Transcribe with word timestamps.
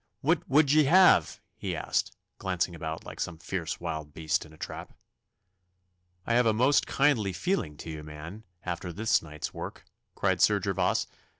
What 0.21 0.49
would 0.49 0.71
ye 0.71 0.85
have?' 0.85 1.39
he 1.55 1.75
asked, 1.75 2.17
glancing 2.39 2.73
about 2.73 3.05
like 3.05 3.19
some 3.19 3.37
fierce 3.37 3.79
wild 3.79 4.15
beast 4.15 4.47
in 4.47 4.51
a 4.51 4.57
trap. 4.57 4.93
'I 6.25 6.33
have 6.33 6.45
a 6.47 6.53
most 6.53 6.87
kindly 6.87 7.33
feeling 7.33 7.77
to 7.77 7.89
you, 7.91 8.01
man, 8.03 8.43
after 8.63 8.91
this 8.91 9.21
night's 9.21 9.53
work,' 9.53 9.85
cried 10.15 10.41
Sir 10.41 10.59
Gervas. 10.59 11.05